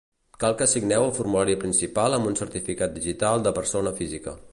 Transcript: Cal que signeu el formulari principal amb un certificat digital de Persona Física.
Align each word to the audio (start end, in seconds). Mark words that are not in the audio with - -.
Cal 0.43 0.53
que 0.61 0.67
signeu 0.69 1.03
el 1.07 1.11
formulari 1.17 1.57
principal 1.63 2.17
amb 2.17 2.29
un 2.31 2.39
certificat 2.41 2.95
digital 2.97 3.45
de 3.49 3.53
Persona 3.59 3.93
Física. 4.01 4.35